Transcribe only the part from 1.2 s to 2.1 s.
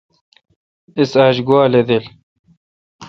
آج گوا لدیل۔